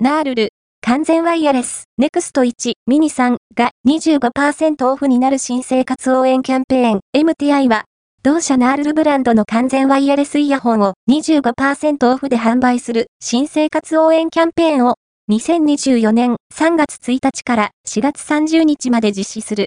[0.00, 0.48] ナールル、
[0.80, 7.84] 完全ワイヤレス、ネクスト1、ミニ3が25%オフになる新生活応援キャンペーン、MTI は、
[8.22, 14.94] 同社ナールルブランドの完全ワイヤレスイヤホンを25%オフで販売する新生活応援キャンペーンを
[15.32, 19.56] 2024年3月1日から4月30日まで実施する。